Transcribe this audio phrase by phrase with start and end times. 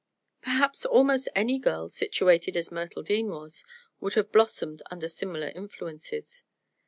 [0.41, 3.63] Perhaps almost any girl, situated as Myrtle Dean was,
[3.99, 6.43] would have blossomed under similar influences.